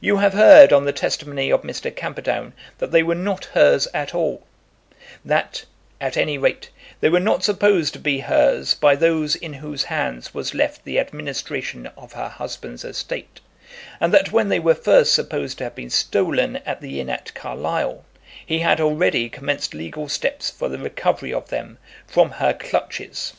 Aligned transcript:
You 0.00 0.18
have 0.18 0.32
heard 0.34 0.72
on 0.72 0.84
the 0.84 0.92
testimony 0.92 1.50
of 1.50 1.62
Mr. 1.62 1.90
Camperdown 1.92 2.52
that 2.78 2.92
they 2.92 3.02
were 3.02 3.16
not 3.16 3.46
hers 3.46 3.88
at 3.92 4.14
all, 4.14 4.44
that, 5.24 5.64
at 6.00 6.16
any 6.16 6.38
rate, 6.38 6.70
they 7.00 7.08
were 7.08 7.18
not 7.18 7.42
supposed 7.42 7.92
to 7.94 7.98
be 7.98 8.20
hers 8.20 8.74
by 8.74 8.94
those 8.94 9.34
in 9.34 9.54
whose 9.54 9.82
hands 9.82 10.32
was 10.32 10.54
left 10.54 10.84
the 10.84 11.00
administration 11.00 11.88
of 11.98 12.12
her 12.12 12.28
husband's 12.28 12.84
estate, 12.84 13.40
and 13.98 14.14
that 14.14 14.30
when 14.30 14.50
they 14.50 14.60
were 14.60 14.72
first 14.72 15.12
supposed 15.12 15.58
to 15.58 15.64
have 15.64 15.74
been 15.74 15.90
stolen 15.90 16.58
at 16.58 16.80
the 16.80 17.00
inn 17.00 17.10
at 17.10 17.34
Carlisle, 17.34 18.04
he 18.46 18.60
had 18.60 18.80
already 18.80 19.28
commenced 19.28 19.74
legal 19.74 20.08
steps 20.08 20.48
for 20.48 20.68
the 20.68 20.78
recovery 20.78 21.34
of 21.34 21.48
them 21.48 21.78
from 22.06 22.30
her 22.30 22.52
clutches. 22.54 23.32